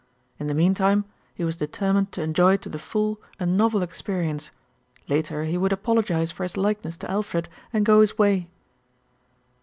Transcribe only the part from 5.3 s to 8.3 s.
he would apologise for his likeness to Alfred and go his